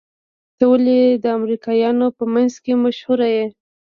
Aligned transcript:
ته 0.57 0.63
ولې 0.71 1.01
د 1.23 1.25
امريکايانو 1.37 2.07
په 2.17 2.23
منځ 2.33 2.53
کې 2.63 2.71
ډېر 2.77 2.81
مشهور 2.85 3.19
يې؟ 3.33 3.45